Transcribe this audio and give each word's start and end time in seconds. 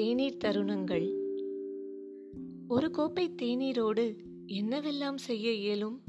தேநீர் 0.00 0.36
தருணங்கள். 0.44 1.14
ஒரு 2.68 2.90
கோப்பை 2.90 3.30
தேநீரோடு 3.42 4.16
என்னவெல்லாம் 4.46 5.14
செய்ய 5.14 5.52
இயலும்? 5.52 6.00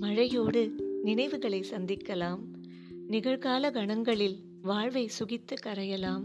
மழையோடு 0.00 0.70
நினைவுகளை 1.02 1.64
சந்திக்கலாம். 1.70 2.38
நிகழ்கால 3.08 3.72
கணங்களில் 3.72 4.36
வாழ்வை 4.62 5.10
சுகித்து 5.18 5.54
கரையலாம். 5.62 6.22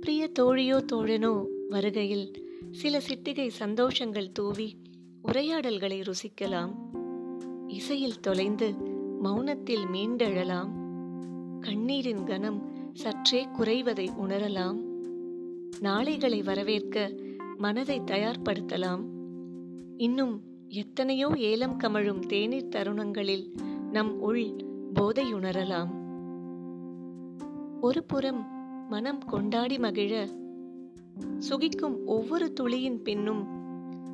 பிரிய 0.00 0.30
தோழியோ 0.38 0.84
தோழனோ 0.92 1.46
வருகையில் 1.68 2.48
சில 2.70 2.98
சிட்டிகை 2.98 3.50
சந்தோஷங்கள் 3.60 4.32
தூவி 4.32 4.76
உரையாடல்களை 5.22 6.00
ருசிக்கலாம். 6.00 6.74
இசையில் 7.68 8.20
தொலைந்து 8.20 8.74
மௌனத்தில் 9.22 9.86
மீண்டெழலாம். 9.92 10.70
கண்ணீரின் 11.60 12.24
கனம் 12.24 12.90
சற்றே 12.92 13.46
குறைவதை 13.46 14.08
உணரலாம். 14.20 14.87
நாளைகளை 15.80 16.42
வரவேற்க 16.42 17.12
மனதை 17.56 18.00
தயார்படுத்தலாம். 18.00 19.04
இன்னும் 19.96 20.42
எத்தனையோ 20.68 21.30
ஏலம் 21.36 21.78
கமழும் 21.78 22.26
தேநீர் 22.26 22.68
தருணங்களில் 22.68 23.54
நம் 23.92 24.20
உள் 24.20 24.44
போதையுணரலாம். 24.94 25.96
ஒரு 27.80 28.04
புறம் 28.04 28.46
மனம் 28.88 29.24
கொண்டாடி 29.24 29.78
மகிழ 29.78 30.28
சுகிக்கும் 31.38 32.06
ஒவ்வொரு 32.06 32.52
துளியின் 32.60 33.02
பின்னும் 33.02 33.46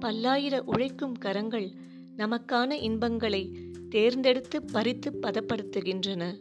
பல்லாயிர 0.01 0.61
உழைக்கும் 0.65 1.13
கரங்கள் 1.13 1.71
நமக்கான 2.16 2.71
இன்பங்களை 2.71 3.59
தேர்ந்தெடுத்து 3.89 4.63
பறித்து 4.63 5.11
பதப்படுத்துகின்றன. 5.11 6.39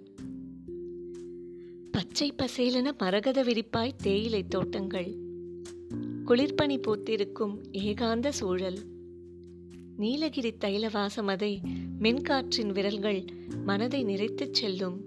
பச்சை 1.93 2.33
பசேலென 2.37 2.91
மரகத 2.97 3.43
விரிப்பாய் 3.43 3.91
தேயிலை 4.01 4.47
தோட்டங்கள். 4.47 5.15
குளிர்பனி 6.25 6.77
பூத்திருக்கும் 6.77 7.63
ஏகாந்த 7.71 8.29
சூழல். 8.29 8.77
நீலகிரி 9.97 10.53
தைல 10.61 10.89
வாசமதை 10.89 11.57
மென்காற்றின் 11.99 12.71
விரல்கள் 12.71 13.23
மனதை 13.63 14.03
நிறைத்துச் 14.03 14.53
செல்லும். 14.53 15.01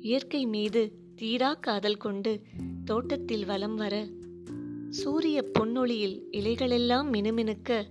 இயற்கை 0.00 0.46
மீது 0.46 0.92
தீரா 1.14 1.54
காதல் 1.54 1.96
கொண்டு 1.96 2.40
தோட்டத்தில் 2.84 3.44
வலம் 3.44 3.74
வர 3.74 4.06
சூரிய 4.88 5.44
பொன்னொளியில் 5.58 6.18
இலைகளெல்லாம் 6.30 7.12
மினுமினுக்க 7.12 7.84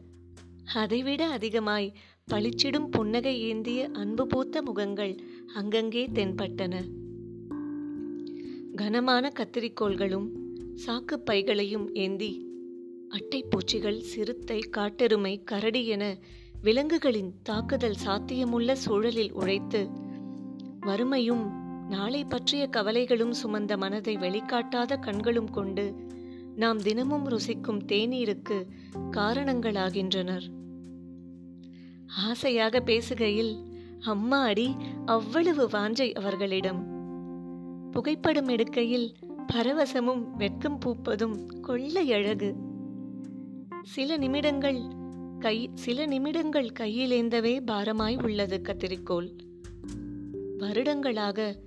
அதைவிட 0.73 1.27
அதிகமாய் 1.27 1.93
பளிச்சிடும் 2.31 2.89
புன்னகை 2.91 3.39
ஏந்திய 3.39 3.89
அன்பு 3.93 4.27
பூத்த 4.27 4.61
முகங்கள் 4.61 5.15
அங்கங்கே 5.55 6.07
தென்பட்டன. 6.07 7.03
கனமான 8.75 9.31
கத்திரிக்கோள்களும் 9.39 10.29
சாக்கு 10.85 11.15
பைகளையும் 11.25 11.93
ஏந்தி 11.93 12.45
அட்டைப்பூச்சிகள் 13.09 13.99
சிறுத்தை 13.99 14.59
காட்டெருமை 14.77 15.43
கரடி 15.43 15.85
என 15.85 16.17
விலங்குகளின் 16.61 17.33
தாக்குதல் 17.43 17.95
சாத்தியமுள்ள 18.05 18.71
சூழலில் 18.71 19.33
உழைத்து 19.33 19.89
வறுமையும் 20.79 21.49
நாளை 21.89 22.25
பற்றிய 22.25 22.67
கவலைகளும் 22.67 23.33
சுமந்த 23.43 23.77
மனதை 23.77 24.17
வெளிக்காட்டாத 24.17 24.99
கண்களும் 24.99 25.49
கொண்டு 25.49 25.95
நாம் 26.55 26.77
தினமும் 26.77 27.27
ருசிக்கும் 27.27 27.83
தேநீருக்கு 27.85 28.67
காரணங்களாகின்றனர். 29.11 30.43
ஆசையாக 32.05 32.79
பேசுகையில் 32.79 33.55
அம்மா 34.01 34.43
அடி 34.43 34.75
அவ்வளவு 35.05 35.67
வாஞ்சை 35.67 36.13
அவர்களிடம். 36.13 36.94
புகைப்படம் 37.95 38.47
எடுக்கையில் 38.47 39.13
பரவசமும் 39.53 40.31
வெட்கம் 40.31 40.79
பூப்பதும் 40.85 41.59
கொள்ளை 41.61 42.13
அழகு. 42.13 42.55
சில 43.83 44.17
நிமிடங்கள் 44.17 44.81
கை 45.39 45.69
சில 45.73 46.05
நிமிடங்கள் 46.05 46.67
கையிலேந்தவே 46.79 47.59
பாரமாய் 47.65 48.23
உள்ளது 48.23 48.61
கத்திரிக்கோள். 48.63 49.37
வருடங்களாக 50.57 51.59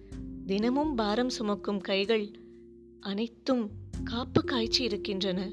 தினமும் 0.47 0.94
பாரம் 0.94 1.28
சுமக்கும் 1.28 1.81
கைகள் 1.81 2.31
அனைத்தும் 3.00 3.71
காப்பு 4.05 4.44
காய்ச்சி 4.44 4.84
இருக்கின்றன. 4.84 5.53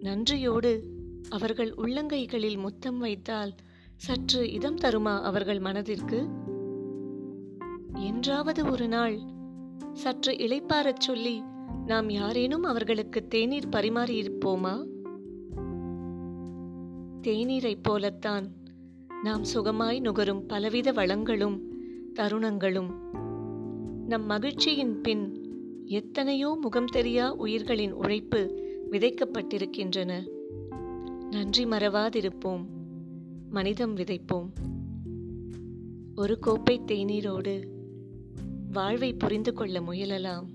நன்றியோடு 0.00 0.84
அவர்கள் 1.28 1.74
உள்ளங்கைகளில் 1.74 2.58
முத்தம் 2.58 2.98
வைத்தால் 2.98 3.54
சற்று 3.96 4.52
இதம் 4.52 4.76
தருமா 4.76 5.20
அவர்கள் 5.20 5.58
மனதிற்கு? 5.58 6.50
என்றாவது 8.02 8.70
ஒரு 8.70 8.88
நாள். 8.88 9.18
சற்று 9.92 10.32
இளைப்பாறச் 10.32 11.00
சொல்லி 11.00 11.42
நாம் 11.86 12.10
யாரேனும் 12.10 12.62
அவர்களுக்கு 12.62 13.28
தேநீர் 13.28 13.68
பரிமாறியிருப்போமா? 13.68 14.86
தேநீரைப் 17.22 17.82
போலத்தான். 17.82 18.50
நாம் 19.22 19.42
சுகமாய் 19.54 20.00
நுகரும் 20.00 20.46
பலவித 20.46 20.92
வளங்களும் 20.92 21.60
தருணங்களும். 22.14 22.90
நம் 24.06 24.26
மகிழ்ச்சியின் 24.26 25.00
பின் 25.00 25.50
எத்தனையோ 25.86 26.58
முகம் 26.60 26.86
தெரியா 26.92 27.28
உயிர்களின் 27.28 27.92
உழைப்பு 27.92 28.62
விதைக்கப்பட்டிருக்கின்றன. 28.90 30.28
நன்றி 31.30 31.64
மறவாதிருப்போம். 31.64 32.64
மனிதம் 33.50 33.96
விதைப்போம். 33.96 34.50
ஒரு 36.14 36.38
கோப்பை 36.38 36.80
தேநீரோடு 36.86 37.62
வாழ்வை 38.72 39.12
புரிந்து 39.12 39.52
கொள்ள 39.52 39.80
முயலலாம். 39.80 40.46